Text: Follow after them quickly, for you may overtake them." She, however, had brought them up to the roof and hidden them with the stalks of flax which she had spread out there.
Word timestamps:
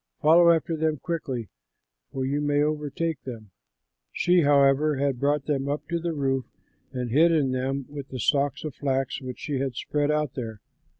Follow 0.19 0.49
after 0.49 0.75
them 0.75 0.97
quickly, 0.97 1.47
for 2.11 2.25
you 2.25 2.41
may 2.41 2.63
overtake 2.63 3.21
them." 3.21 3.51
She, 4.11 4.41
however, 4.41 4.95
had 4.95 5.19
brought 5.19 5.45
them 5.45 5.69
up 5.69 5.87
to 5.89 5.99
the 5.99 6.11
roof 6.15 6.45
and 6.91 7.11
hidden 7.11 7.51
them 7.51 7.85
with 7.87 8.07
the 8.09 8.17
stalks 8.19 8.63
of 8.63 8.73
flax 8.73 9.21
which 9.21 9.37
she 9.37 9.59
had 9.59 9.75
spread 9.75 10.09
out 10.09 10.33
there. 10.33 10.59